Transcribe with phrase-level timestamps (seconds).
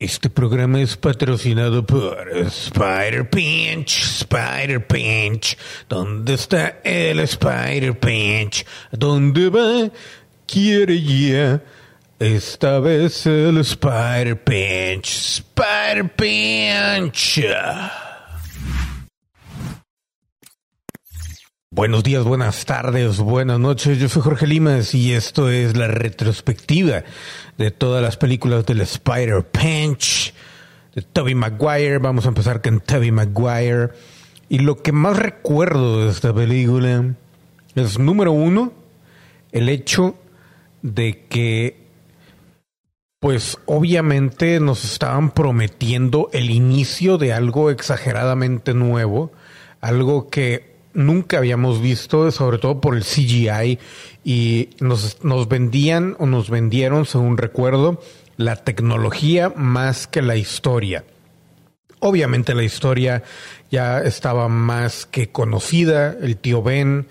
[0.00, 5.58] Este programa es patrocinado por Spider Pinch, Spider Pinch.
[5.90, 8.64] ¿Dónde está el Spider Pinch?
[8.90, 9.90] ¿Dónde va?
[10.46, 11.62] Quiere ya.
[12.18, 17.44] Esta vez el Spider Pinch, Spider Pinch.
[21.72, 23.96] Buenos días, buenas tardes, buenas noches.
[24.00, 27.04] Yo soy Jorge Limas y esto es la retrospectiva
[27.58, 30.34] de todas las películas del Spider Pinch,
[30.96, 31.98] de Tobey Maguire.
[31.98, 33.90] Vamos a empezar con Tobey Maguire.
[34.48, 37.14] Y lo que más recuerdo de esta película
[37.76, 38.72] es, número uno,
[39.52, 40.16] el hecho
[40.82, 41.86] de que,
[43.20, 49.30] pues obviamente nos estaban prometiendo el inicio de algo exageradamente nuevo,
[49.80, 53.78] algo que nunca habíamos visto, sobre todo por el CGI,
[54.24, 58.00] y nos, nos vendían o nos vendieron, según recuerdo,
[58.36, 61.04] la tecnología más que la historia.
[62.00, 63.22] Obviamente la historia
[63.70, 67.08] ya estaba más que conocida, el tío Ben,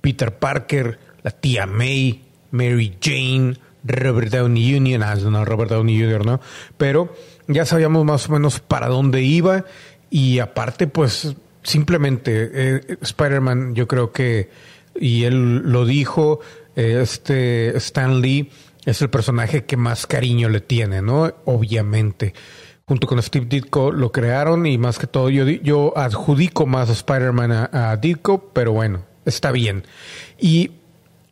[0.00, 2.22] Peter Parker, la tía May,
[2.52, 6.40] Mary Jane, Robert Downey Jr., ah, no, Robert Downey Jr., ¿no?
[6.76, 7.14] Pero
[7.48, 9.64] ya sabíamos más o menos para dónde iba
[10.10, 11.34] y aparte pues
[11.68, 14.50] simplemente eh, Spider-Man, yo creo que,
[14.98, 16.40] y él lo dijo,
[16.74, 18.50] eh, este Stan Lee
[18.84, 21.32] es el personaje que más cariño le tiene, ¿no?
[21.44, 22.34] Obviamente.
[22.86, 26.92] Junto con Steve Ditko lo crearon y más que todo yo, yo adjudico más a
[26.92, 29.84] Spider-Man a, a Ditko, pero bueno, está bien.
[30.38, 30.70] Y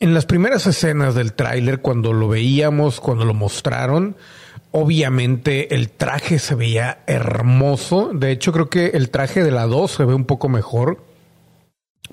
[0.01, 4.17] en las primeras escenas del tráiler, cuando lo veíamos, cuando lo mostraron,
[4.73, 8.11] Obviamente el traje se veía hermoso.
[8.13, 11.05] De hecho, creo que el traje de la 2 se ve un poco mejor.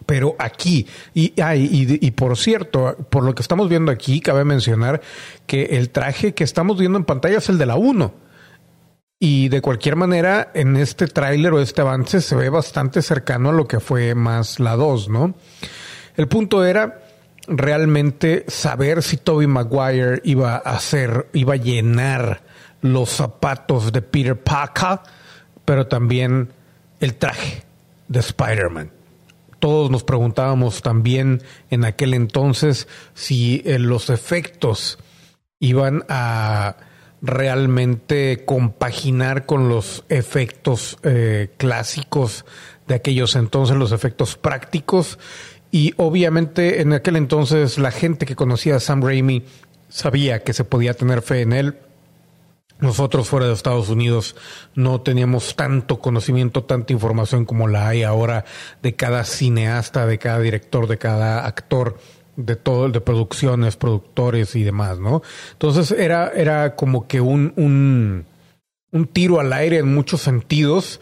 [0.06, 5.02] Pero aquí, y, y, por cierto, por lo que estamos viendo aquí, cabe mencionar
[5.46, 8.14] que el traje que estamos viendo en pantalla es el de la 1.
[9.20, 13.54] Y de cualquier manera, en este tráiler o este avance se ve bastante cercano a
[13.54, 15.36] lo que fue más la 2, ¿no?
[16.16, 17.04] El punto era
[17.48, 22.42] realmente saber si Toby Maguire iba a hacer, iba a llenar
[22.82, 25.00] los zapatos de Peter Parker,
[25.66, 26.50] pero también
[27.00, 27.64] el traje
[28.08, 28.92] de Spider-Man.
[29.60, 35.00] Todos nos preguntábamos también en aquel entonces si eh, los efectos
[35.60, 36.76] iban a
[37.22, 42.44] realmente compaginar con los efectos eh, clásicos
[42.88, 45.18] de aquellos entonces, los efectos prácticos.
[45.74, 49.44] Y obviamente en aquel entonces la gente que conocía a Sam Raimi
[49.90, 51.78] sabía que se podía tener fe en él
[52.80, 54.36] nosotros fuera de Estados Unidos
[54.76, 58.46] no teníamos tanto conocimiento, tanta información como la hay ahora
[58.82, 61.98] de cada cineasta, de cada director, de cada actor,
[62.36, 65.22] de todo, de producciones, productores y demás, ¿no?
[65.54, 68.26] Entonces era, era como que un, un,
[68.92, 71.00] un tiro al aire en muchos sentidos,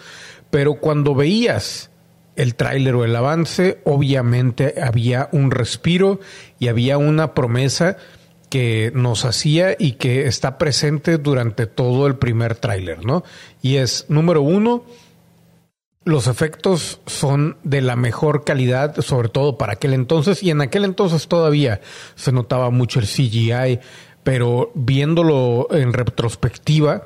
[0.51, 1.90] pero cuando veías
[2.35, 6.19] el tráiler o el avance, obviamente había un respiro
[6.59, 7.97] y había una promesa
[8.49, 13.23] que nos hacía y que está presente durante todo el primer tráiler, ¿no?
[13.61, 14.83] Y es, número uno,
[16.03, 20.83] los efectos son de la mejor calidad, sobre todo para aquel entonces, y en aquel
[20.83, 21.79] entonces todavía
[22.15, 23.79] se notaba mucho el CGI,
[24.23, 27.03] pero viéndolo en retrospectiva,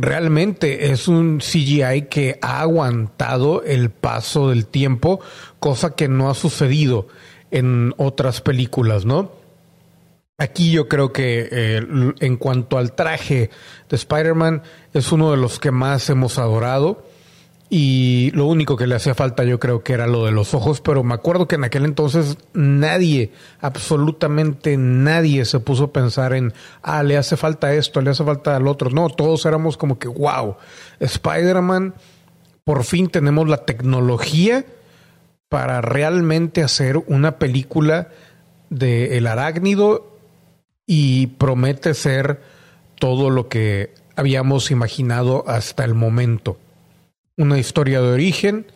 [0.00, 5.20] realmente es un CGI que ha aguantado el paso del tiempo,
[5.58, 7.08] cosa que no ha sucedido
[7.50, 9.32] en otras películas, ¿no?
[10.38, 11.86] Aquí yo creo que eh,
[12.20, 13.50] en cuanto al traje
[13.88, 14.62] de Spider-Man
[14.94, 17.04] es uno de los que más hemos adorado
[17.70, 20.80] y lo único que le hacía falta yo creo que era lo de los ojos,
[20.80, 26.54] pero me acuerdo que en aquel entonces nadie, absolutamente nadie se puso a pensar en,
[26.82, 28.88] ah, le hace falta esto, le hace falta al otro.
[28.88, 30.56] No, todos éramos como que, wow,
[30.98, 31.94] Spider-Man,
[32.64, 34.64] por fin tenemos la tecnología
[35.50, 38.08] para realmente hacer una película
[38.70, 40.16] de El Arácnido
[40.86, 42.40] y promete ser
[42.98, 46.58] todo lo que habíamos imaginado hasta el momento.
[47.38, 48.66] Una historia de origen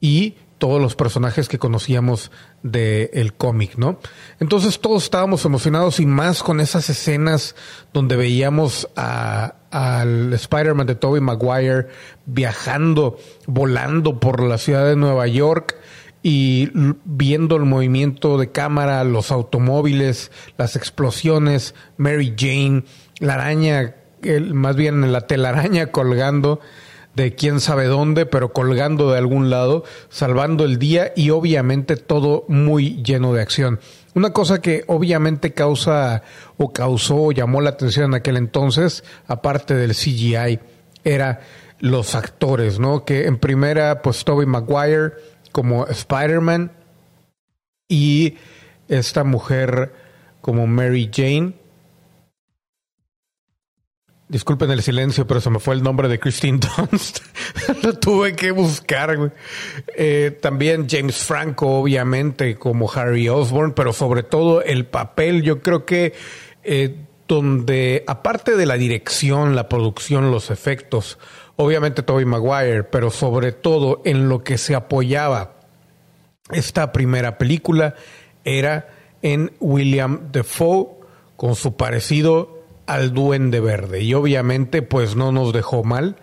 [0.00, 2.30] y todos los personajes que conocíamos
[2.62, 3.98] del cómic, ¿no?
[4.38, 7.56] Entonces todos estábamos emocionados y más con esas escenas
[7.92, 11.88] donde veíamos al Spider-Man de Tobey Maguire
[12.26, 13.18] viajando,
[13.48, 15.74] volando por la ciudad de Nueva York
[16.22, 16.70] y
[17.04, 22.84] viendo el movimiento de cámara, los automóviles, las explosiones, Mary Jane,
[23.18, 23.96] la araña,
[24.52, 26.60] más bien la telaraña colgando
[27.14, 32.44] de quién sabe dónde, pero colgando de algún lado, salvando el día y obviamente todo
[32.48, 33.80] muy lleno de acción.
[34.14, 36.22] Una cosa que obviamente causa
[36.56, 40.60] o causó o llamó la atención en aquel entonces, aparte del CGI
[41.04, 41.40] era
[41.78, 43.04] los actores, ¿no?
[43.04, 45.12] Que en primera, pues Tobey Maguire
[45.50, 46.72] como Spider-Man
[47.88, 48.36] y
[48.88, 49.92] esta mujer
[50.40, 51.54] como Mary Jane.
[54.32, 56.58] Disculpen el silencio, pero se me fue el nombre de Christine
[56.90, 57.18] Dunst.
[57.82, 59.30] Lo tuve que buscar.
[59.94, 65.84] Eh, también James Franco, obviamente, como Harry Osborn, pero sobre todo el papel, yo creo
[65.84, 66.14] que
[66.64, 66.96] eh,
[67.28, 71.18] donde, aparte de la dirección, la producción, los efectos,
[71.56, 75.56] obviamente Tobey Maguire, pero sobre todo en lo que se apoyaba
[76.50, 77.96] esta primera película
[78.46, 80.88] era en William Defoe
[81.36, 84.02] con su parecido al Duende Verde.
[84.02, 86.16] Y obviamente pues no nos dejó mal.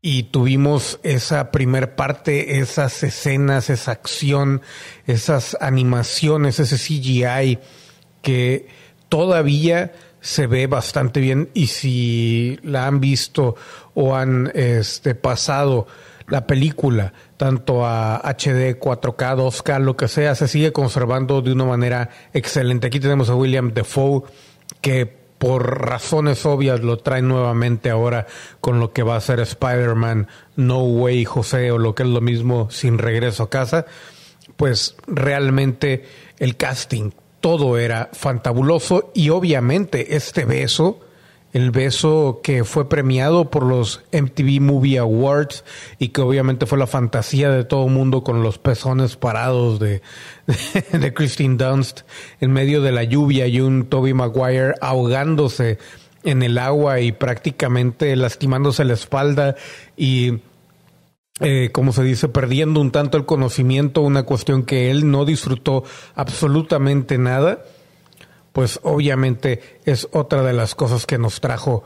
[0.00, 4.62] Y tuvimos esa primer parte, esas escenas, esa acción,
[5.06, 7.58] esas animaciones, ese CGI
[8.22, 8.68] que
[9.08, 13.56] todavía se ve bastante bien y si la han visto
[13.94, 15.86] o han este, pasado
[16.28, 21.64] la película, tanto a HD, 4K, 2K, lo que sea, se sigue conservando de una
[21.64, 22.86] manera excelente.
[22.86, 24.24] Aquí tenemos a William Defoe,
[24.82, 28.26] que por razones obvias lo trae nuevamente ahora
[28.60, 32.20] con lo que va a ser Spider-Man No Way José o lo que es lo
[32.20, 33.86] mismo sin regreso a casa.
[34.56, 36.04] Pues realmente
[36.38, 41.00] el casting, todo era fantabuloso y obviamente este beso
[41.52, 45.64] el beso que fue premiado por los MTV Movie Awards
[45.98, 50.02] y que obviamente fue la fantasía de todo el mundo con los pezones parados de,
[50.92, 52.02] de, Christine Dunst
[52.40, 55.78] en medio de la lluvia y un Toby Maguire ahogándose
[56.22, 59.56] en el agua y prácticamente lastimándose la espalda
[59.96, 60.40] y
[61.40, 65.84] eh, como se dice, perdiendo un tanto el conocimiento, una cuestión que él no disfrutó
[66.16, 67.62] absolutamente nada
[68.58, 71.84] pues obviamente es otra de las cosas que nos trajo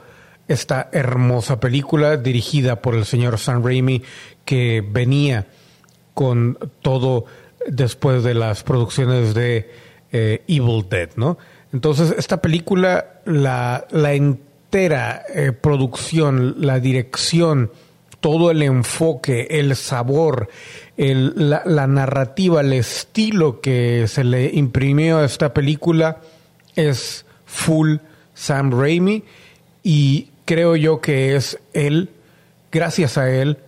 [0.48, 4.02] esta hermosa película dirigida por el señor Sam Raimi
[4.46, 5.48] que venía
[6.14, 7.26] con todo
[7.68, 9.70] después de las producciones de
[10.12, 11.36] eh, Evil Dead, ¿no?
[11.74, 17.70] Entonces esta película, la, la entera eh, producción, la dirección,
[18.20, 20.48] todo el enfoque, el sabor,
[20.96, 26.22] el, la, la narrativa, el estilo que se le imprimió a esta película,
[26.76, 27.96] es full
[28.34, 29.24] Sam Raimi
[29.82, 32.10] y creo yo que es él,
[32.70, 33.58] gracias a él,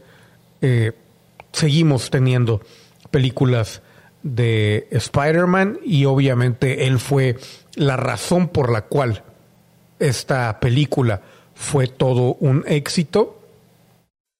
[0.60, 0.92] eh,
[1.52, 2.60] seguimos teniendo
[3.10, 3.82] películas
[4.22, 7.36] de Spider-Man y obviamente él fue
[7.74, 9.22] la razón por la cual
[9.98, 11.22] esta película
[11.54, 13.40] fue todo un éxito.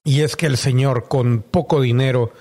[0.04, 2.32] Y es que el señor con poco dinero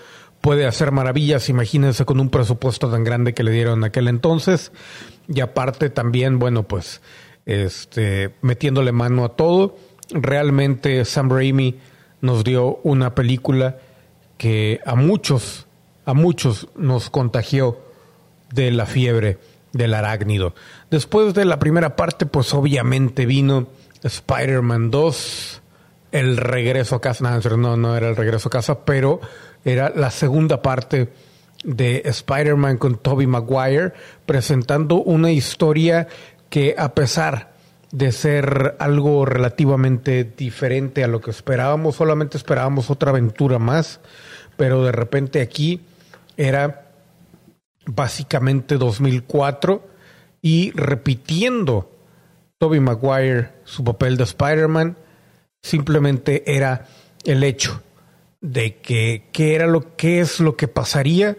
[0.44, 4.74] puede hacer maravillas, imagínense con un presupuesto tan grande que le dieron en aquel entonces
[5.30, 7.00] y aparte también, bueno, pues
[7.46, 9.78] este, metiéndole mano a todo.
[10.10, 11.80] Realmente Sam Raimi
[12.20, 13.78] nos dio una película
[14.38, 15.66] que a muchos,
[16.04, 17.80] a muchos nos contagió
[18.52, 19.38] de la fiebre
[19.72, 20.56] del arácnido.
[20.92, 23.70] Después de la primera parte, pues obviamente vino
[24.04, 25.62] Spider-Man 2,
[26.12, 27.40] el regreso a casa.
[27.56, 29.22] No, no era el regreso a casa, pero
[29.66, 31.10] era la segunda parte
[31.64, 33.94] de Spider-Man con Tobey Maguire,
[34.26, 36.08] presentando una historia
[36.50, 37.54] que a pesar
[37.92, 44.02] de ser algo relativamente diferente a lo que esperábamos, solamente esperábamos otra aventura más,
[44.58, 45.82] pero de repente aquí
[46.36, 46.88] era
[47.86, 49.88] básicamente 2004
[50.42, 51.92] y repitiendo
[52.58, 54.98] Tobey Maguire su papel de Spider-Man,
[55.62, 56.88] simplemente era
[57.26, 57.82] el hecho
[58.44, 61.38] de que qué era lo que es lo que pasaría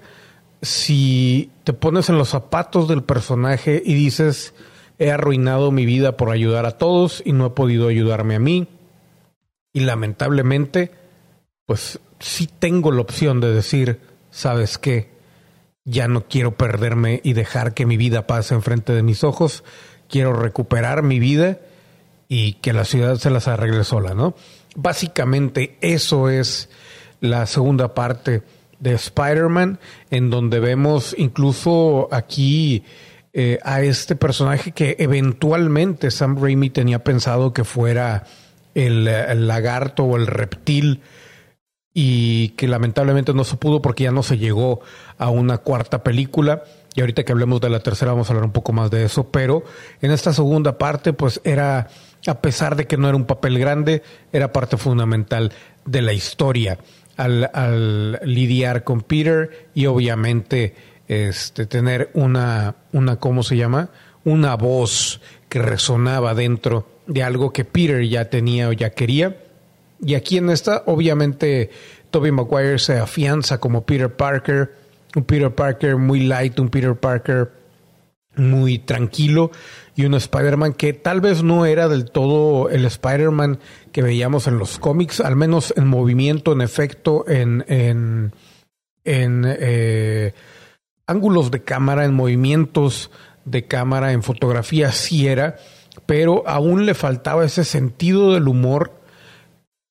[0.63, 4.55] si te pones en los zapatos del personaje y dices
[4.99, 8.69] he arruinado mi vida por ayudar a todos y no he podido ayudarme a mí
[9.75, 10.93] y lamentablemente
[11.67, 15.11] pues sí tengo la opción de decir sabes qué
[15.85, 19.65] ya no quiero perderme y dejar que mi vida pase enfrente de mis ojos.
[20.09, 21.59] Quiero recuperar mi vida
[22.27, 24.35] y que la ciudad se las arregle sola no
[24.75, 26.69] básicamente eso es
[27.25, 28.43] la segunda parte
[28.81, 29.78] de Spider-Man,
[30.11, 32.85] en donde vemos incluso aquí
[33.33, 38.25] eh, a este personaje que eventualmente Sam Raimi tenía pensado que fuera
[38.75, 39.04] el,
[39.49, 41.00] lagarto o el reptil
[41.95, 44.81] y que lamentablemente no se pudo porque ya no se llegó
[45.16, 46.64] a una cuarta película.
[46.95, 49.31] Y ahorita que hablemos de la tercera vamos a hablar un poco más de eso,
[49.31, 49.64] pero
[50.02, 51.88] en esta segunda parte pues era,
[52.26, 54.02] a pesar de que no era un papel grande,
[54.33, 55.52] era parte fundamental
[55.87, 56.78] de la historia
[57.16, 60.75] al, lidiar con Peter y obviamente
[61.09, 63.90] este, tener una, una, ¿cómo se llama?
[64.25, 69.37] Una voz que resonaba dentro de algo que Peter ya tenía o ya quería.
[70.00, 71.71] Y aquí en esta, obviamente,
[72.11, 74.75] Tobey Maguire se afianza como Peter Parker,
[75.14, 77.50] un Peter Parker muy light, un Peter Parker
[78.37, 79.50] muy tranquilo
[79.97, 83.59] y un Spider-Man que tal vez no era del todo el Spider-Man
[83.93, 88.33] que veíamos en los cómics, al menos en movimiento, en efecto, en, en,
[89.05, 90.33] en eh,
[91.07, 93.11] ángulos de cámara, en movimientos
[93.45, 95.57] de cámara, en fotografía, sí era,
[96.07, 99.05] pero aún le faltaba ese sentido del humor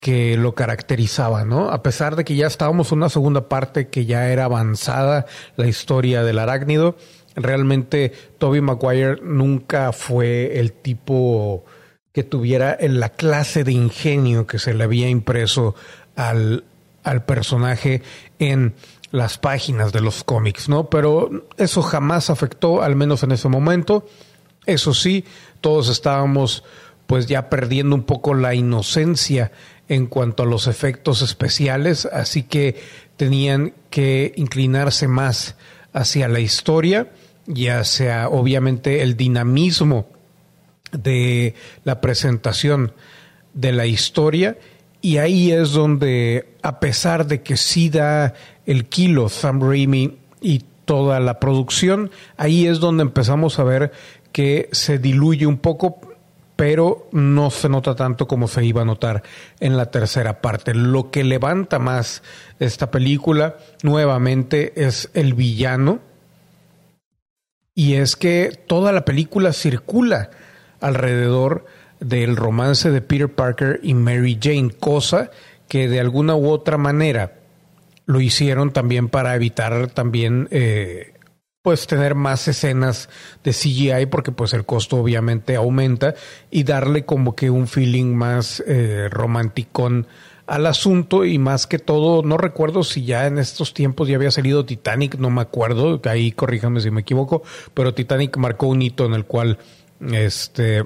[0.04, 1.70] que lo caracterizaba, ¿no?
[1.70, 5.68] A pesar de que ya estábamos en una segunda parte que ya era avanzada la
[5.68, 6.98] historia del arácnido,
[7.36, 11.66] realmente Toby Maguire nunca fue el tipo
[12.12, 15.76] que tuviera en la clase de ingenio que se le había impreso
[16.16, 16.64] al,
[17.04, 18.04] al personaje
[18.40, 18.76] en
[19.12, 20.90] las páginas de los cómics, ¿no?
[20.90, 24.06] Pero eso jamás afectó, al menos en ese momento.
[24.66, 25.26] Eso sí,
[25.62, 26.64] todos estábamos
[27.08, 29.52] pues ya perdiendo un poco la inocencia
[29.88, 32.82] en cuanto a los efectos especiales, así que
[33.18, 35.56] tenían que inclinarse más
[35.92, 37.12] hacia la historia
[37.48, 40.08] y hacia obviamente el dinamismo
[40.92, 42.94] de la presentación
[43.54, 44.58] de la historia
[45.02, 48.34] y ahí es donde a pesar de que sí da
[48.66, 53.92] el kilo Sam Raimi y toda la producción, ahí es donde empezamos a ver
[54.32, 56.00] que se diluye un poco
[56.56, 59.24] pero no se nota tanto como se iba a notar
[59.60, 60.74] en la tercera parte.
[60.74, 62.24] Lo que levanta más
[62.60, 66.00] esta película nuevamente es el villano
[67.76, 70.30] y es que toda la película circula
[70.80, 71.66] alrededor
[72.00, 75.32] del romance de Peter Parker y Mary Jane, cosa
[75.68, 77.34] que de alguna u otra manera
[78.06, 81.14] lo hicieron también para evitar también eh,
[81.62, 83.10] pues tener más escenas
[83.44, 86.14] de CGI porque pues el costo obviamente aumenta
[86.52, 90.08] y darle como que un feeling más eh, romanticón
[90.46, 94.32] al asunto y más que todo, no recuerdo si ya en estos tiempos ya había
[94.32, 99.06] salido Titanic, no me acuerdo, ahí corríjame si me equivoco, pero Titanic marcó un hito
[99.06, 99.58] en el cual
[100.12, 100.84] este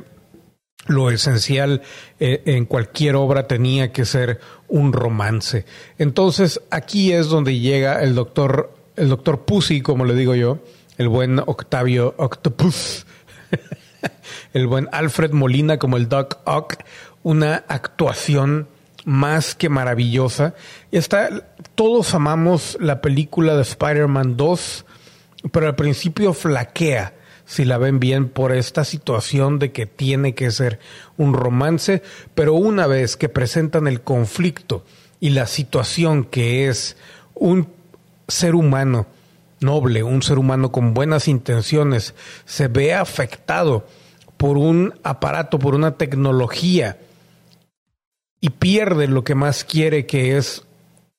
[0.88, 1.82] lo esencial
[2.20, 5.66] eh, en cualquier obra tenía que ser un romance.
[5.98, 10.60] Entonces aquí es donde llega el doctor el doctor Pussy, como le digo yo,
[10.98, 13.06] el buen Octavio Octopus,
[14.54, 16.78] el buen Alfred Molina como el Doc Ock,
[17.24, 18.68] una actuación
[19.08, 20.54] más que maravillosa.
[20.92, 21.30] Está,
[21.76, 24.86] todos amamos la película de Spider-Man 2,
[25.50, 27.14] pero al principio flaquea,
[27.46, 30.80] si la ven bien, por esta situación de que tiene que ser
[31.16, 32.04] un romance,
[32.36, 34.84] pero una vez que presentan el conflicto
[35.22, 36.98] y la situación que es
[37.34, 37.70] un
[38.28, 39.08] ser humano
[39.62, 43.88] noble, un ser humano con buenas intenciones, se ve afectado
[44.36, 46.98] por un aparato, por una tecnología
[48.40, 50.64] y pierde lo que más quiere que es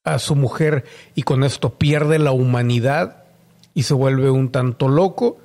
[0.05, 0.85] a su mujer
[1.15, 3.25] y con esto pierde la humanidad
[3.75, 5.39] y se vuelve un tanto loco,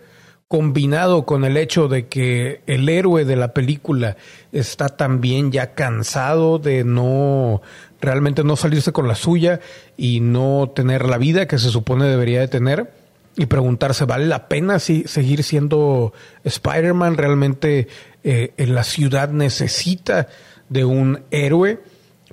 [0.48, 4.18] combinado con el hecho de que el héroe de la película
[4.52, 7.62] está también ya cansado de no
[8.00, 9.60] realmente no salirse con la suya
[9.98, 12.92] y no tener la vida que se supone debería de tener
[13.36, 16.14] y preguntarse, ¿vale la pena si, seguir siendo
[16.44, 17.18] Spider-Man?
[17.18, 17.88] ¿Realmente
[18.24, 20.28] eh, la ciudad necesita
[20.70, 21.80] de un héroe?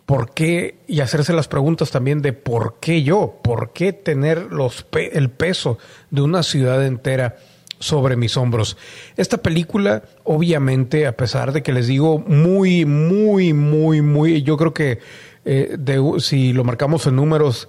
[0.07, 0.77] ¿Por qué?
[0.87, 5.79] Y hacerse las preguntas también de por qué yo, por qué tener los el peso
[6.11, 7.37] de una ciudad entera
[7.79, 8.77] sobre mis hombros.
[9.17, 14.75] Esta película, obviamente, a pesar de que les digo muy, muy, muy, muy, yo creo
[14.75, 15.01] que
[15.45, 15.77] eh,
[16.19, 17.69] si lo marcamos en números,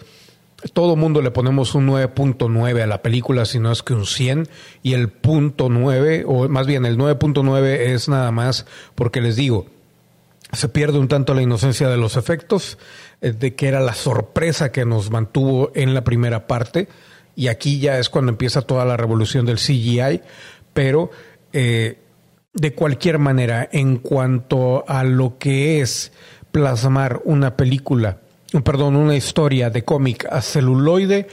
[0.73, 4.47] todo mundo le ponemos un 9.9 a la película, si no es que un 100,
[4.83, 9.65] y el punto 9, o más bien el 9.9 es nada más porque les digo,
[10.53, 12.77] se pierde un tanto la inocencia de los efectos,
[13.21, 16.87] eh, de que era la sorpresa que nos mantuvo en la primera parte,
[17.35, 20.21] y aquí ya es cuando empieza toda la revolución del CGI,
[20.73, 21.11] pero
[21.53, 21.97] eh,
[22.53, 26.11] de cualquier manera, en cuanto a lo que es
[26.51, 28.17] plasmar una película,
[28.63, 31.27] perdón, una historia de cómic a celuloide,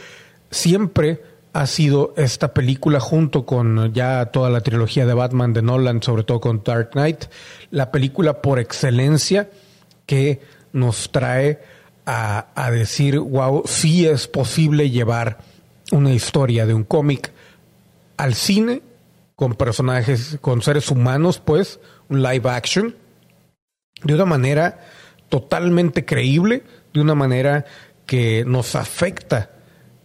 [0.50, 1.20] siempre
[1.52, 6.22] ha sido esta película junto con ya toda la trilogía de Batman de Nolan, sobre
[6.22, 7.24] todo con Dark Knight,
[7.70, 9.50] la película por excelencia
[10.06, 10.40] que
[10.72, 11.60] nos trae
[12.06, 15.38] a, a decir, wow, sí es posible llevar
[15.92, 17.32] una historia de un cómic
[18.16, 18.82] al cine
[19.38, 21.78] con personajes, con seres humanos, pues,
[22.08, 22.96] un live action,
[24.02, 24.80] de una manera
[25.28, 27.64] totalmente creíble, de una manera
[28.06, 29.50] que nos afecta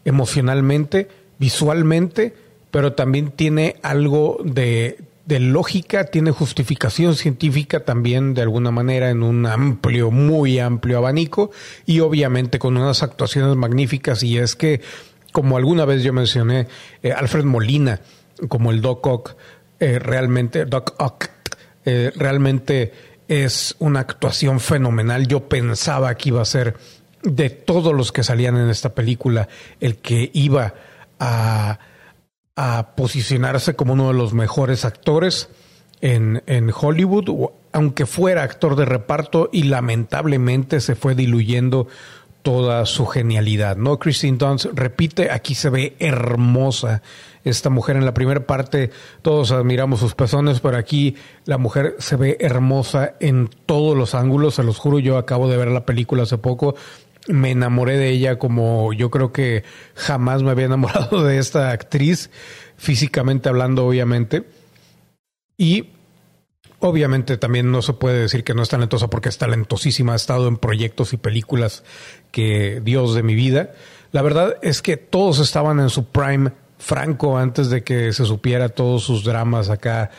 [0.06, 1.08] emocionalmente,
[1.44, 2.34] visualmente,
[2.72, 9.24] pero también tiene algo de de lógica, tiene justificación científica también de alguna manera en
[9.24, 11.52] un amplio, muy amplio abanico
[11.86, 14.82] y obviamente con unas actuaciones magníficas y es que,
[15.32, 16.68] como alguna vez yo mencioné,
[17.02, 18.02] eh, Alfred Molina
[18.50, 19.36] como el Doc Ock,
[19.80, 21.30] eh, realmente, Doc Ock,
[21.86, 22.92] eh, realmente
[23.28, 25.28] es una actuación fenomenal.
[25.28, 26.76] Yo pensaba que iba a ser
[27.22, 29.48] de todos los que salían en esta película
[29.80, 30.74] el que iba a
[32.56, 35.50] a posicionarse como uno de los mejores actores
[36.02, 41.88] en, en Hollywood, aunque fuera actor de reparto y lamentablemente se fue diluyendo
[42.44, 43.98] toda su genialidad, ¿no?
[43.98, 47.02] Christine Dunst repite, aquí se ve hermosa
[47.46, 51.16] esta mujer en la primera parte, todos admiramos sus pezones, pero aquí
[51.46, 55.58] la mujer se ve hermosa en todos los ángulos, se los juro, yo acabo de
[55.58, 56.76] ver la película hace poco,
[57.28, 59.64] me enamoré de ella como yo creo que
[59.96, 62.30] jamás me había enamorado de esta actriz,
[62.78, 64.44] físicamente hablando, obviamente.
[65.58, 65.90] Y
[66.80, 70.48] obviamente también no se puede decir que no es talentosa porque es talentosísima, ha estado
[70.48, 71.84] en proyectos y películas
[72.32, 73.72] que Dios de mi vida.
[74.12, 78.70] La verdad es que todos estaban en su prime franco antes de que se supiera
[78.70, 80.12] todos sus dramas acá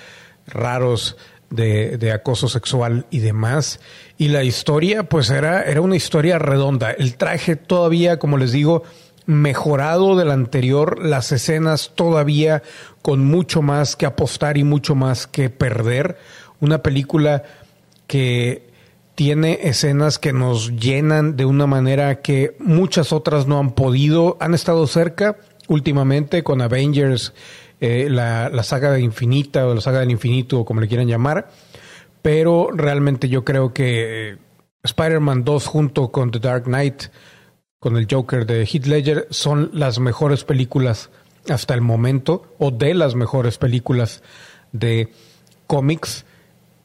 [0.46, 1.16] raros
[1.50, 3.80] de, acoso sexual y demás.
[4.18, 6.90] Y la historia, pues era, era una historia redonda.
[6.90, 8.82] El traje todavía, como les digo,
[9.26, 12.62] mejorado del anterior, las escenas todavía
[13.02, 16.18] con mucho más que apostar y mucho más que perder.
[16.60, 17.42] Una película
[18.06, 18.68] que
[19.14, 24.54] tiene escenas que nos llenan de una manera que muchas otras no han podido, han
[24.54, 25.36] estado cerca
[25.68, 27.32] últimamente con Avengers
[27.86, 31.50] eh, la, saga de Infinita o la saga del infinito o como le quieran llamar,
[32.22, 34.36] pero realmente yo creo que eh,
[34.84, 37.04] Spider-Man 2 junto con The Dark Knight,
[37.78, 41.10] con el Joker de Heath Ledger, son las mejores películas
[41.50, 44.22] hasta el momento o de las mejores películas
[44.72, 45.10] de
[45.66, 46.24] cómics.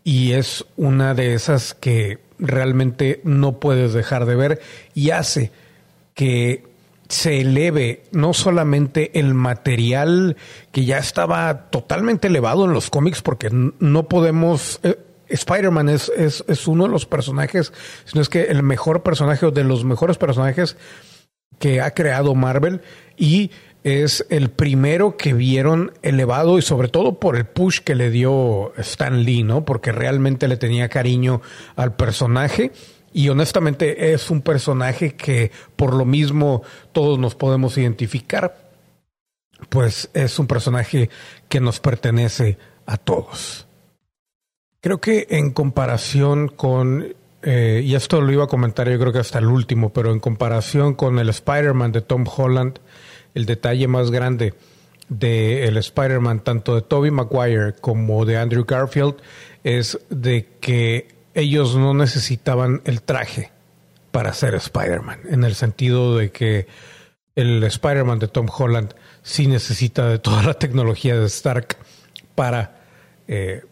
[0.03, 4.61] Y es una de esas que realmente no puedes dejar de ver.
[4.93, 5.53] Y hace
[6.13, 6.68] que
[7.09, 10.37] se eleve no solamente el material
[10.71, 14.79] que ya estaba totalmente elevado en los cómics, porque no podemos...
[14.83, 17.71] Eh, Spider-Man es, es, es, uno de los personajes,
[18.05, 20.75] sino es que el mejor personaje o de los mejores personajes
[21.59, 22.81] que ha creado Marvel
[23.15, 23.51] y
[23.83, 28.73] es el primero que vieron elevado y sobre todo por el push que le dio
[28.77, 29.65] Stan Lee, ¿no?
[29.65, 31.41] Porque realmente le tenía cariño
[31.75, 32.71] al personaje
[33.13, 38.69] y honestamente es un personaje que por lo mismo todos nos podemos identificar,
[39.69, 41.09] pues es un personaje
[41.47, 43.67] que nos pertenece a todos.
[44.81, 49.19] Creo que en comparación con, eh, y esto lo iba a comentar yo creo que
[49.19, 52.79] hasta el último, pero en comparación con el Spider-Man de Tom Holland,
[53.35, 54.53] el detalle más grande
[55.09, 59.15] del Spider-Man, tanto de Tobey Maguire como de Andrew Garfield,
[59.63, 63.51] es de que ellos no necesitaban el traje
[64.11, 66.67] para ser Spider-Man, en el sentido de que
[67.35, 71.77] el Spider-Man de Tom Holland sí necesita de toda la tecnología de Stark
[72.35, 72.79] para
[73.27, 73.63] eh,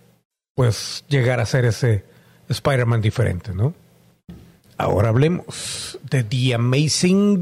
[0.56, 2.06] pues llegar a ser ese
[2.50, 3.74] Spider-Man diferente, ¿no?
[4.78, 7.41] Ahora hablemos de The Amazing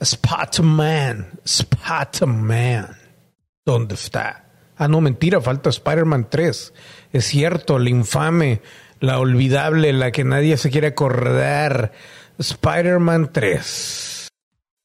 [0.00, 1.40] Spider-Man.
[1.44, 2.96] Spider-Man.
[3.64, 4.46] ¿Dónde está?
[4.76, 6.72] Ah, no, mentira, falta Spider-Man 3.
[7.12, 8.62] Es cierto, el infame
[9.00, 11.92] la olvidable, la que nadie se quiere acordar,
[12.38, 14.28] Spider-Man 3.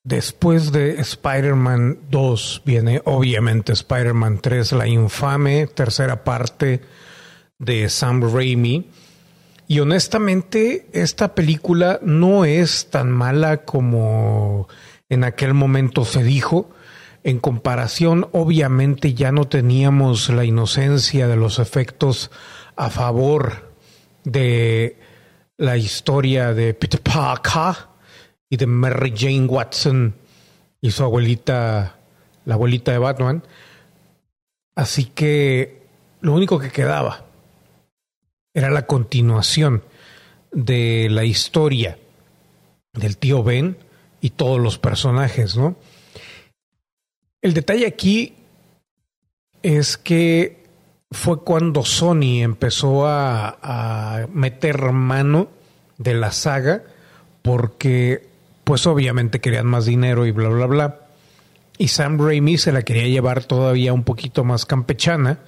[0.03, 6.81] Después de Spider-Man 2 viene obviamente Spider-Man 3, la infame tercera parte
[7.59, 8.89] de Sam Raimi.
[9.67, 14.67] Y honestamente, esta película no es tan mala como
[15.09, 16.69] en aquel momento se dijo.
[17.23, 22.29] En comparación, obviamente ya no teníamos la inocencia de los efectos
[22.75, 23.74] a favor
[24.25, 24.97] de
[25.57, 27.87] la historia de Peter Parker
[28.49, 30.13] y de Mary Jane Watson
[30.81, 31.95] y su abuelita,
[32.43, 33.43] la abuelita de Batman.
[34.75, 35.83] Así que
[36.21, 37.25] lo único que quedaba
[38.53, 39.83] era la continuación
[40.51, 41.97] de la historia
[42.93, 43.77] del tío Ben
[44.21, 45.75] y todos los personajes, ¿no?
[47.41, 48.33] El detalle aquí
[49.61, 50.64] es que
[51.15, 55.47] fue cuando Sony empezó a, meter mano
[55.97, 56.83] de la saga
[57.41, 58.27] porque
[58.63, 60.99] pues obviamente querían más dinero y bla, bla, bla.
[61.77, 65.39] Y Sam Raimi se la quería llevar todavía un poquito más campechana,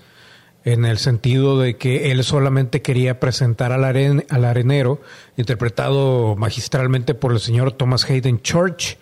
[0.63, 5.01] en el sentido de que él solamente quería presentar al, al arenero,
[5.38, 8.97] interpretado magistralmente por el señor Thomas Hayden Church,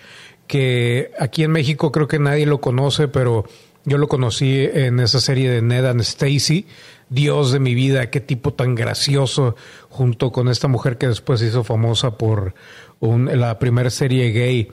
[0.47, 3.45] que aquí en México creo que nadie lo conoce, pero
[3.85, 6.65] Yo lo conocí en esa serie de Ned and Stacy,
[7.09, 9.55] Dios de mi vida, qué tipo tan gracioso,
[9.89, 12.55] junto con esta mujer que después hizo famosa por
[12.99, 14.71] la primera serie gay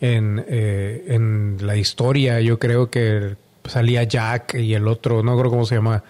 [0.00, 2.40] en, eh, en la historia.
[2.40, 6.02] Yo creo que salía Jack y el otro, no creo cómo se llama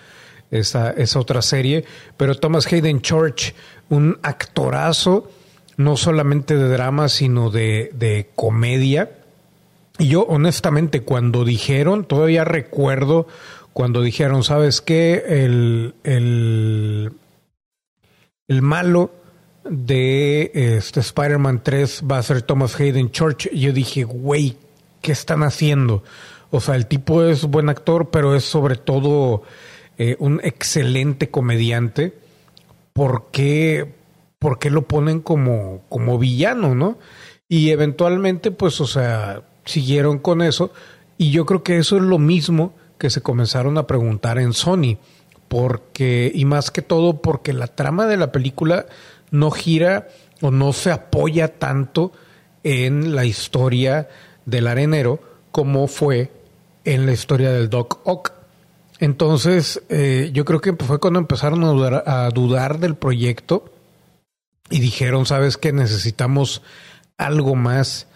[0.52, 1.84] esa, esa otra serie,
[2.16, 3.52] pero Thomas Hayden Church,
[3.88, 5.28] un actorazo,
[5.76, 9.10] no solamente de drama, sino de, de comedia
[9.98, 13.26] y yo honestamente cuando dijeron, todavía recuerdo
[13.72, 15.24] cuando dijeron, ¿sabes qué?
[15.26, 17.12] El, el,
[18.48, 19.10] el malo
[19.68, 23.50] de este Spider-Man 3 va a ser Thomas Hayden Church.
[23.52, 24.56] Yo dije, güey,
[25.00, 26.04] ¿qué están haciendo?
[26.50, 29.42] O sea, el tipo es buen actor, pero es sobre todo
[29.98, 32.14] eh, un excelente comediante.
[32.92, 33.92] ¿Por qué,
[34.38, 36.98] ¿Por qué lo ponen como, como villano, no?
[37.48, 40.72] Y eventualmente, pues, o sea, siguieron con eso
[41.18, 44.98] y yo creo que eso es lo mismo que se comenzaron a preguntar en Sony,
[45.48, 48.86] porque y más que todo porque la trama de la película
[49.30, 50.08] no gira
[50.40, 52.12] o no se apoya tanto
[52.62, 54.08] en la historia
[54.46, 55.20] del arenero
[55.52, 56.32] como fue
[56.84, 58.32] en la historia del Doc Ock.
[59.00, 63.72] Entonces, eh, yo creo que fue cuando empezaron a dudar, a dudar del proyecto
[64.70, 66.62] y dijeron, sabes que necesitamos
[67.16, 68.06] algo más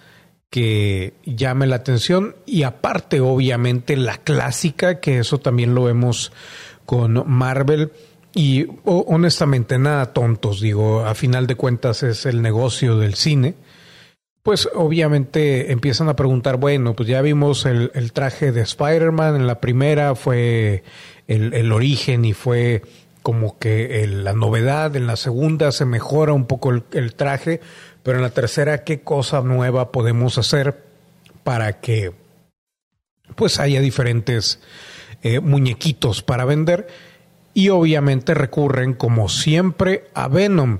[0.50, 6.32] que llame la atención y aparte obviamente la clásica, que eso también lo vemos
[6.86, 7.92] con Marvel
[8.34, 13.54] y honestamente nada tontos, digo, a final de cuentas es el negocio del cine.
[14.42, 19.60] Pues obviamente empiezan a preguntar, bueno, pues ya vimos el, traje de Spider-Man, en la
[19.60, 20.84] primera fue
[21.26, 22.82] el, origen y fue
[23.22, 27.60] como que la novedad, en la segunda se mejora un poco el traje,
[28.08, 30.82] pero en la tercera, ¿qué cosa nueva podemos hacer
[31.44, 32.14] para que
[33.36, 34.60] pues haya diferentes
[35.22, 36.88] eh, muñequitos para vender?
[37.52, 40.78] Y obviamente recurren, como siempre, a Venom,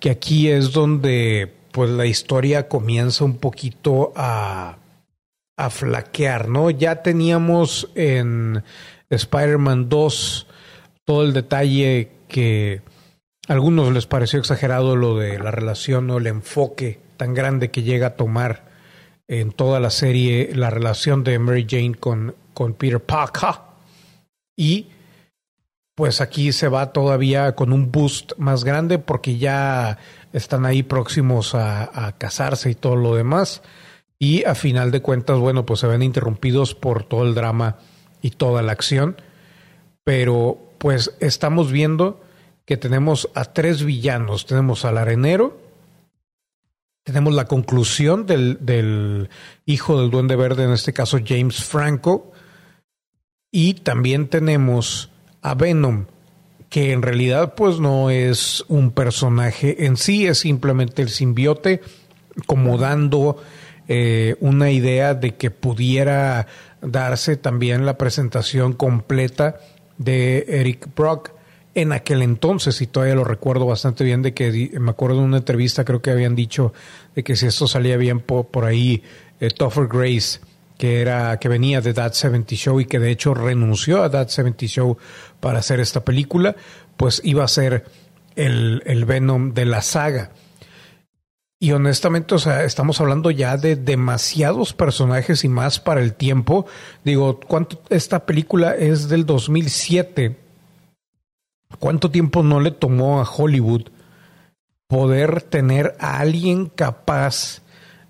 [0.00, 4.78] que aquí es donde pues la historia comienza un poquito a,
[5.56, 6.70] a flaquear, ¿no?
[6.70, 8.64] Ya teníamos en
[9.10, 10.48] Spider-Man 2
[11.04, 12.82] todo el detalle que
[13.48, 18.08] algunos les pareció exagerado lo de la relación o el enfoque tan grande que llega
[18.08, 18.64] a tomar
[19.28, 23.60] en toda la serie la relación de Mary Jane con, con Peter Parker.
[24.56, 24.88] Y
[25.94, 29.98] pues aquí se va todavía con un boost más grande porque ya
[30.32, 33.62] están ahí próximos a, a casarse y todo lo demás.
[34.18, 37.76] Y a final de cuentas, bueno, pues se ven interrumpidos por todo el drama
[38.22, 39.16] y toda la acción.
[40.02, 42.23] Pero pues estamos viendo
[42.64, 44.46] que tenemos a tres villanos.
[44.46, 45.58] Tenemos al arenero,
[47.02, 49.28] tenemos la conclusión del, del,
[49.66, 52.32] hijo del duende verde, en este caso James Franco,
[53.50, 55.10] y también tenemos
[55.42, 56.06] a Venom,
[56.70, 61.82] que en realidad pues no es un personaje en sí, es simplemente el simbiote
[62.46, 63.36] como dando
[63.86, 66.46] eh, una idea de que pudiera
[66.80, 69.60] darse también la presentación completa
[69.98, 71.30] de Eric Brock
[71.74, 75.38] en aquel entonces, y todavía lo recuerdo bastante bien, de que me acuerdo de una
[75.38, 76.72] entrevista, creo que habían dicho
[77.14, 79.02] de que si esto salía bien por, ahí,
[79.40, 80.40] eh, Topher Grace,
[80.78, 84.28] que era, que venía de That 70 Show y que de hecho renunció a That
[84.28, 84.98] 70 Show
[85.40, 86.54] para hacer esta película,
[86.96, 87.84] pues iba a ser
[88.36, 90.30] el, el Venom de la saga.
[91.58, 96.66] Y honestamente, o sea, estamos hablando ya de demasiados personajes y más para el tiempo.
[97.04, 100.43] Digo, ¿cuánto esta película es del 2007?
[101.78, 103.88] ¿Cuánto tiempo no le tomó a Hollywood
[104.86, 107.62] poder tener a alguien capaz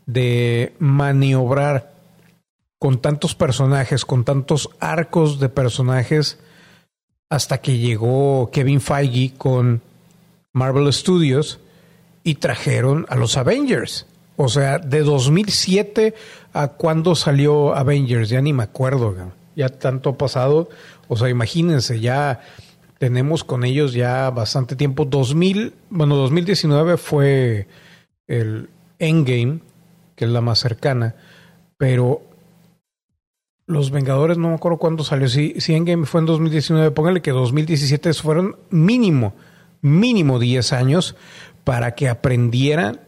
[0.07, 1.94] de maniobrar
[2.79, 6.38] con tantos personajes, con tantos arcos de personajes,
[7.31, 9.81] hasta que llegó Kevin Feige con
[10.53, 11.61] Marvel Studios
[12.22, 14.07] y trajeron a los Avengers.
[14.37, 16.14] O sea, de 2007
[16.53, 19.14] a cuando salió Avengers, ya ni me acuerdo,
[19.57, 20.68] ya tanto ha pasado.
[21.09, 22.40] O sea, imagínense, ya
[22.98, 25.04] tenemos con ellos ya bastante tiempo.
[25.04, 27.66] 2000, bueno, 2019 fue
[28.26, 29.61] el Endgame,
[30.16, 31.14] que es la más cercana,
[31.76, 32.22] pero
[33.66, 35.28] los Vengadores no me acuerdo cuándo salió.
[35.28, 39.35] Si, si Endgame fue en 2019, póngale que 2017 fueron mínimo,
[39.80, 41.16] mínimo 10 años
[41.64, 43.00] para que aprendieran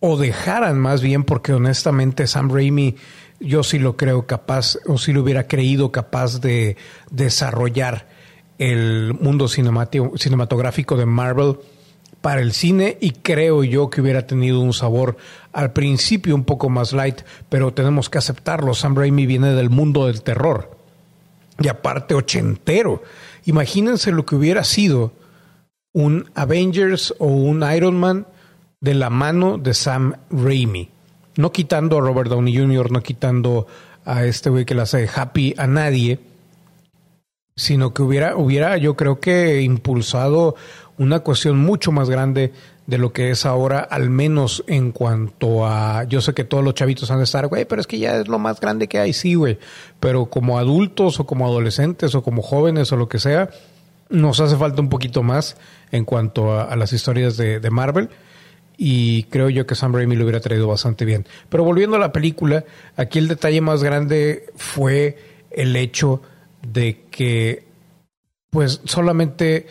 [0.00, 2.94] o dejaran más bien, porque honestamente Sam Raimi
[3.40, 6.76] yo sí lo creo capaz, o sí lo hubiera creído capaz de
[7.10, 8.06] desarrollar
[8.58, 11.56] el mundo cinematográfico de Marvel
[12.20, 15.16] para el cine y creo yo que hubiera tenido un sabor
[15.52, 18.74] al principio un poco más light, pero tenemos que aceptarlo.
[18.74, 20.76] Sam Raimi viene del mundo del terror.
[21.60, 23.02] y aparte ochentero.
[23.44, 25.12] Imagínense lo que hubiera sido
[25.92, 28.26] un Avengers o un Iron Man
[28.80, 30.88] de la mano de Sam Raimi.
[31.36, 33.66] No quitando a Robert Downey Jr., no quitando
[34.04, 36.20] a este güey que le hace happy a nadie,
[37.58, 40.54] sino que hubiera, hubiera, yo creo que impulsado
[40.96, 42.52] una cuestión mucho más grande
[42.86, 46.74] de lo que es ahora, al menos en cuanto a, yo sé que todos los
[46.74, 49.12] chavitos han de estar, güey, pero es que ya es lo más grande que hay,
[49.12, 49.58] sí, güey,
[49.98, 53.50] pero como adultos o como adolescentes o como jóvenes o lo que sea,
[54.08, 55.56] nos hace falta un poquito más
[55.90, 58.08] en cuanto a, las historias de, de, Marvel.
[58.76, 61.26] Y creo yo que Sam Raimi lo hubiera traído bastante bien.
[61.48, 62.64] Pero volviendo a la película,
[62.96, 65.18] aquí el detalle más grande fue
[65.50, 66.22] el hecho
[66.62, 67.66] de que,
[68.50, 69.66] pues, solamente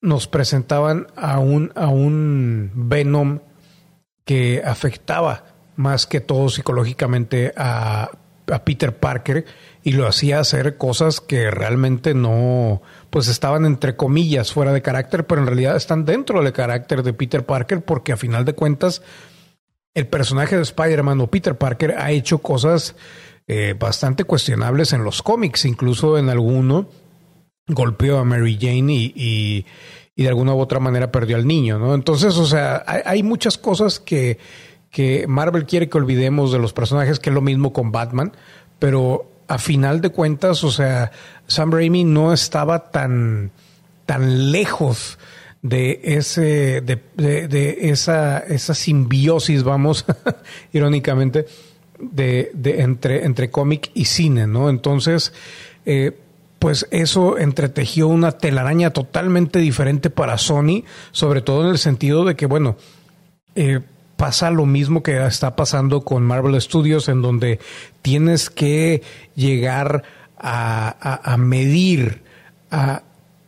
[0.00, 3.40] nos presentaban a un, a un Venom
[4.24, 5.44] que afectaba
[5.76, 8.10] más que todo psicológicamente a,
[8.50, 9.44] a Peter Parker
[9.82, 15.26] y lo hacía hacer cosas que realmente no, pues estaban entre comillas fuera de carácter,
[15.26, 19.02] pero en realidad están dentro del carácter de Peter Parker porque a final de cuentas
[19.94, 22.94] el personaje de Spider-Man o Peter Parker ha hecho cosas
[23.46, 26.88] eh, bastante cuestionables en los cómics, incluso en alguno
[27.66, 29.64] golpeó a Mary Jane y,
[30.16, 31.94] y, de alguna u otra manera perdió al niño, ¿no?
[31.94, 34.38] Entonces, o sea, hay, muchas cosas que,
[34.90, 38.32] que Marvel quiere que olvidemos de los personajes, que es lo mismo con Batman,
[38.78, 41.10] pero a final de cuentas, o sea,
[41.46, 43.50] Sam Raimi no estaba tan,
[44.06, 45.18] tan lejos
[45.62, 50.04] de ese, de, de, esa, esa simbiosis, vamos,
[50.72, 51.46] irónicamente,
[52.02, 54.68] de, entre, entre cómic y cine, ¿no?
[54.68, 55.32] Entonces,
[55.86, 56.18] eh,
[56.58, 62.36] pues eso entretejió una telaraña totalmente diferente para Sony, sobre todo en el sentido de
[62.36, 62.76] que, bueno,
[63.54, 63.80] eh,
[64.16, 67.58] pasa lo mismo que está pasando con Marvel Studios, en donde
[68.02, 69.02] tienes que
[69.34, 70.04] llegar
[70.38, 72.22] a, medir,
[72.70, 73.02] a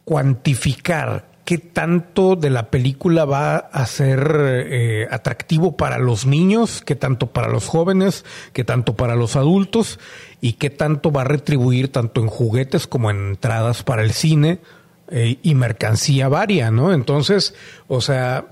[0.05, 6.95] cuantificar qué tanto de la película va a ser eh, atractivo para los niños, qué
[6.95, 9.99] tanto para los jóvenes, qué tanto para los adultos
[10.41, 14.61] y qué tanto va a retribuir tanto en juguetes como en entradas para el cine
[15.09, 16.93] eh, y mercancía varia, ¿no?
[16.93, 17.55] Entonces,
[17.89, 18.47] o sea,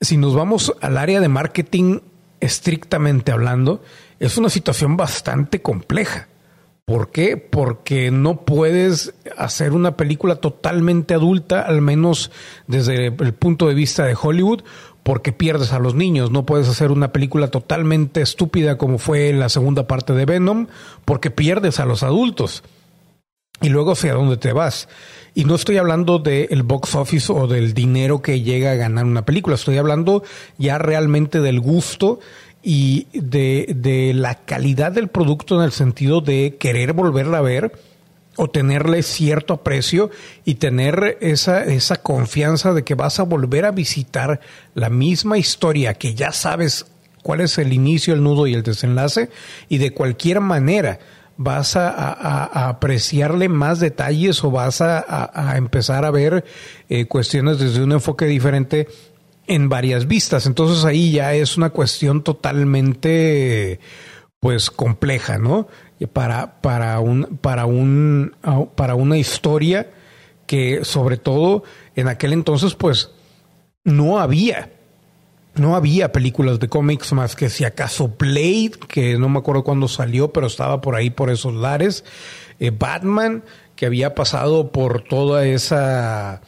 [0.00, 2.00] si nos vamos al área de marketing
[2.38, 3.82] estrictamente hablando,
[4.18, 6.29] es una situación bastante compleja.
[6.90, 7.36] ¿Por qué?
[7.36, 12.32] Porque no puedes hacer una película totalmente adulta, al menos
[12.66, 14.64] desde el punto de vista de Hollywood,
[15.04, 16.32] porque pierdes a los niños.
[16.32, 20.66] No puedes hacer una película totalmente estúpida como fue la segunda parte de Venom,
[21.04, 22.64] porque pierdes a los adultos.
[23.62, 24.88] Y luego hacia dónde te vas.
[25.32, 29.24] Y no estoy hablando del box office o del dinero que llega a ganar una
[29.24, 30.24] película, estoy hablando
[30.58, 32.18] ya realmente del gusto
[32.62, 37.72] y de, de la calidad del producto en el sentido de querer volverla a ver
[38.36, 40.10] o tenerle cierto aprecio
[40.44, 44.40] y tener esa, esa confianza de que vas a volver a visitar
[44.74, 46.86] la misma historia que ya sabes
[47.22, 49.30] cuál es el inicio, el nudo y el desenlace
[49.68, 50.98] y de cualquier manera
[51.36, 56.44] vas a, apreciarle más detalles o vas a, empezar a ver
[56.88, 58.88] eh, cuestiones desde un enfoque diferente
[59.50, 60.46] en varias vistas.
[60.46, 63.80] Entonces ahí ya es una cuestión totalmente
[64.38, 65.66] pues compleja, ¿no?
[66.12, 68.36] Para, para un, para un,
[68.76, 69.90] para una historia
[70.46, 71.64] que sobre todo
[71.96, 73.10] en aquel entonces pues
[73.84, 74.70] no había
[75.56, 79.88] no había películas de cómics más que si acaso Blade, que no me acuerdo cuándo
[79.88, 82.04] salió, pero estaba por ahí por esos lares.
[82.60, 83.42] Eh, Batman,
[83.74, 86.40] que había pasado por toda esa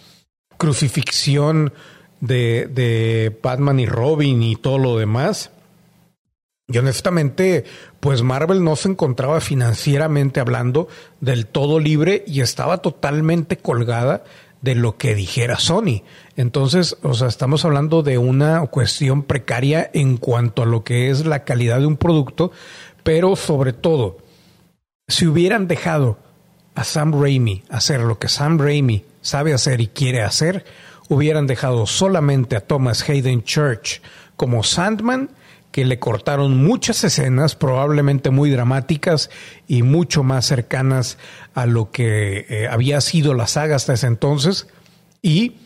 [0.57, 1.73] crucifixión
[2.23, 5.51] de, de Batman y Robin y todo lo demás.
[6.69, 7.65] Y honestamente,
[8.01, 10.89] pues Marvel no se encontraba financieramente hablando
[11.21, 14.25] del todo libre y estaba totalmente colgada
[14.63, 16.03] de lo que dijera Sony.
[16.37, 21.27] Entonces, o sea, estamos hablando de una cuestión precaria en cuanto a lo que es
[21.27, 22.53] la calidad de un producto,
[23.03, 24.19] pero sobre todo,
[25.09, 26.17] si hubieran dejado
[26.75, 30.65] a Sam Raimi hacer lo que Sam Raimi sabe hacer y quiere hacer,
[31.13, 34.01] hubieran dejado solamente a Thomas Hayden Church
[34.37, 35.31] como Sandman,
[35.71, 39.29] que le cortaron muchas escenas, probablemente muy dramáticas
[39.69, 41.19] y mucho más cercanas
[41.53, 44.69] a lo que eh, había sido la saga hasta ese entonces,
[45.21, 45.57] y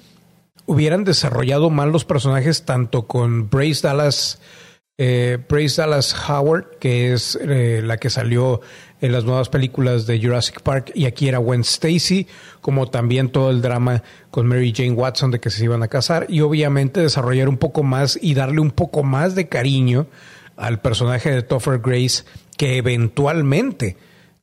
[0.67, 4.41] hubieran desarrollado mal los personajes tanto con Brace Dallas,
[4.99, 8.63] eh, Brace Dallas Howard, que es eh, la que salió
[9.01, 12.27] en las nuevas películas de Jurassic Park, y aquí era Gwen Stacy,
[12.61, 16.27] como también todo el drama con Mary Jane Watson de que se iban a casar,
[16.29, 20.07] y obviamente desarrollar un poco más y darle un poco más de cariño
[20.57, 22.25] al personaje de Topher Grace,
[22.57, 23.97] que eventualmente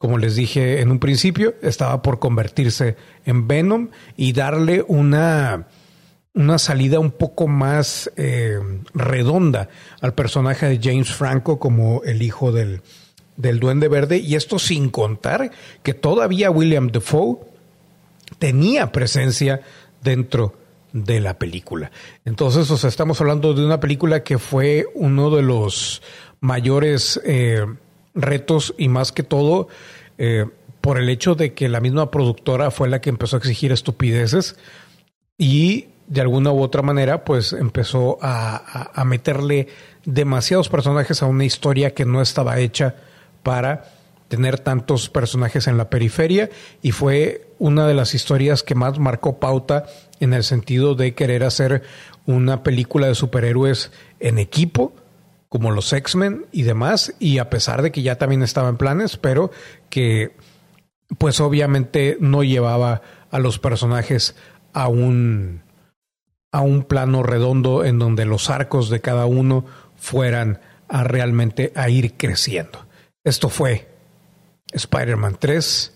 [0.03, 3.87] como les dije en un principio, estaba por convertirse en Venom
[4.17, 5.67] y darle una,
[6.33, 8.59] una salida un poco más eh,
[8.93, 9.69] redonda
[10.01, 12.81] al personaje de James Franco como el hijo del,
[13.37, 14.17] del Duende Verde.
[14.17, 17.39] Y esto sin contar que todavía William Defoe
[18.39, 19.61] tenía presencia
[20.01, 20.55] dentro
[20.93, 21.91] de la película.
[22.23, 26.01] Entonces, o sea, estamos hablando de una película que fue uno de los
[26.39, 27.65] mayores eh,
[28.13, 29.67] retos y más que todo
[30.17, 30.45] eh,
[30.81, 34.55] por el hecho de que la misma productora fue la que empezó a exigir estupideces
[35.37, 39.69] y de alguna u otra manera pues empezó a, a meterle
[40.05, 42.95] demasiados personajes a una historia que no estaba hecha
[43.43, 43.85] para
[44.27, 46.49] tener tantos personajes en la periferia
[46.81, 49.85] y fue una de las historias que más marcó pauta
[50.19, 51.83] en el sentido de querer hacer
[52.25, 54.93] una película de superhéroes en equipo
[55.53, 59.17] como los X-Men y demás, y a pesar de que ya también estaba en planes,
[59.17, 59.51] pero
[59.91, 60.35] que
[61.19, 64.35] pues obviamente no llevaba a los personajes
[64.73, 65.61] a un
[66.51, 69.63] a un plano redondo en donde los arcos de cada uno
[69.95, 72.87] fueran a realmente a ir creciendo.
[73.23, 73.87] Esto fue
[74.73, 75.93] Spider-Man 3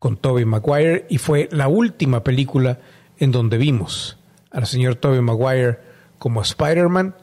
[0.00, 2.80] con Tobey Maguire y fue la última película
[3.18, 4.18] en donde vimos
[4.50, 5.78] al señor Tobey Maguire
[6.18, 7.14] como Spider-Man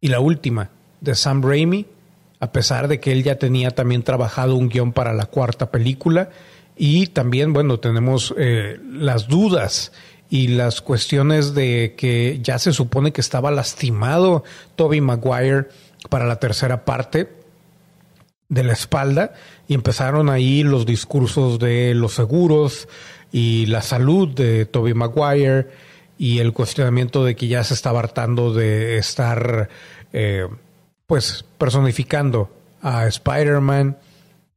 [0.00, 0.70] y la última
[1.00, 1.86] de Sam Raimi,
[2.38, 6.30] a pesar de que él ya tenía también trabajado un guion para la cuarta película.
[6.76, 9.90] Y también, bueno, tenemos eh, las dudas
[10.30, 14.44] y las cuestiones de que ya se supone que estaba lastimado
[14.76, 15.66] Toby Maguire
[16.08, 17.37] para la tercera parte
[18.48, 19.34] de la espalda
[19.66, 22.88] y empezaron ahí los discursos de los seguros
[23.30, 25.68] y la salud de Toby Maguire
[26.16, 29.68] y el cuestionamiento de que ya se estaba hartando de estar
[30.12, 30.46] eh,
[31.06, 32.50] pues personificando
[32.82, 33.98] a Spider-Man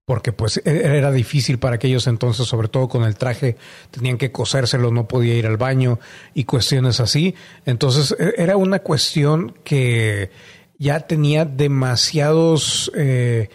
[0.06, 3.58] porque pues e-, era difícil para aquellos entonces, sobre todo con el traje,
[3.92, 6.00] tenían que cosérselo, no podía ir al baño
[6.34, 7.36] y cuestiones así.
[7.66, 10.32] Entonces e-, era una cuestión que
[10.78, 13.50] ya tenía demasiados eh,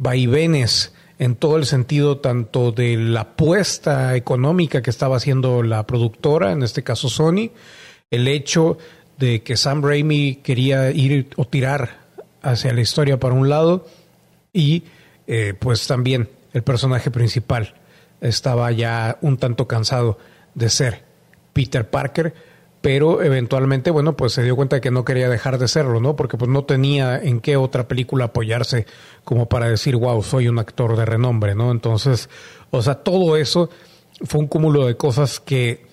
[0.00, 6.52] vaivenes en todo el sentido tanto de la apuesta económica que estaba haciendo la productora,
[6.52, 7.50] en este caso Sony,
[8.10, 8.78] el hecho
[9.18, 11.98] de que Sam Raimi quería ir o tirar
[12.40, 13.86] hacia la historia para un lado
[14.54, 14.84] y
[15.26, 17.74] eh, pues también el personaje principal
[18.22, 20.18] estaba ya un tanto cansado
[20.54, 21.02] de ser
[21.52, 22.34] Peter Parker,
[22.80, 26.16] pero eventualmente, bueno, pues se dio cuenta de que no quería dejar de serlo, ¿no?
[26.16, 28.86] Porque pues no tenía en qué otra película apoyarse
[29.24, 31.72] como para decir, wow, soy un actor de renombre, ¿no?
[31.72, 32.30] Entonces,
[32.70, 33.68] o sea, todo eso
[34.24, 35.86] fue un cúmulo de cosas que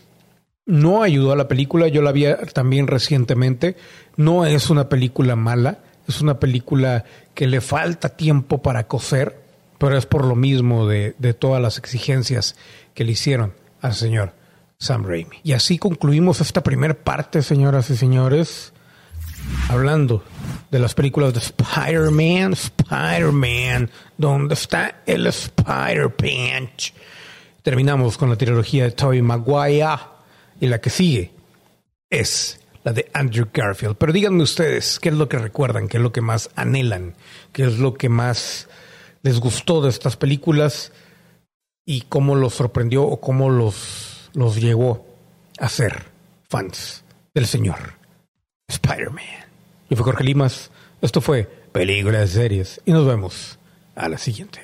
[0.66, 1.90] no ayudó a la película.
[1.90, 3.76] Yo la vi también recientemente.
[4.16, 9.42] No es una película mala, es una película que le falta tiempo para coser,
[9.78, 12.56] pero es por lo mismo de, de todas las exigencias
[12.94, 14.34] que le hicieron al señor
[14.80, 15.38] Sam Raimi.
[15.44, 18.74] Y así concluimos esta primera parte, señoras y señores,
[19.70, 20.24] hablando
[20.70, 26.94] de las películas de Spider-Man, Spider-Man, ¿dónde está el Spider-Punch?
[27.64, 29.98] Terminamos con la trilogía de Tobey Maguire
[30.60, 31.32] y la que sigue
[32.10, 33.96] es la de Andrew Garfield.
[33.98, 35.88] Pero díganme ustedes, ¿qué es lo que recuerdan?
[35.88, 37.16] ¿Qué es lo que más anhelan?
[37.52, 38.70] ¿Qué es lo que más
[39.24, 40.94] les gustó de estas películas?
[41.84, 45.04] ¿Y cómo los sorprendió o cómo los los llegó
[45.60, 46.06] a ser
[46.48, 47.96] fans del señor
[48.68, 49.26] Spider-Man.
[49.90, 50.70] Yo fui Jorge Limas,
[51.02, 53.58] esto fue Películas Series y nos vemos
[53.96, 54.62] a la siguiente.